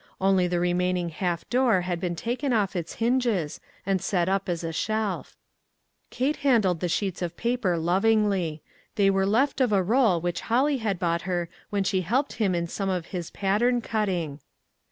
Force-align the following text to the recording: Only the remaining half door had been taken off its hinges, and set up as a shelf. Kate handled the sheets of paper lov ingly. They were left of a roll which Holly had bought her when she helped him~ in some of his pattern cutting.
Only 0.19 0.47
the 0.47 0.59
remaining 0.59 1.09
half 1.09 1.47
door 1.47 1.81
had 1.81 1.99
been 1.99 2.15
taken 2.15 2.53
off 2.53 2.75
its 2.75 2.93
hinges, 2.93 3.59
and 3.85 4.01
set 4.01 4.27
up 4.27 4.49
as 4.49 4.63
a 4.63 4.73
shelf. 4.73 5.37
Kate 6.09 6.37
handled 6.37 6.79
the 6.79 6.89
sheets 6.89 7.21
of 7.21 7.37
paper 7.37 7.77
lov 7.77 8.01
ingly. 8.01 8.61
They 8.95 9.11
were 9.11 9.27
left 9.27 9.61
of 9.61 9.71
a 9.71 9.83
roll 9.83 10.19
which 10.19 10.41
Holly 10.41 10.77
had 10.77 10.97
bought 10.97 11.21
her 11.29 11.49
when 11.69 11.83
she 11.83 12.01
helped 12.01 12.33
him~ 12.33 12.55
in 12.55 12.65
some 12.65 12.89
of 12.89 13.05
his 13.13 13.29
pattern 13.29 13.79
cutting. 13.79 14.39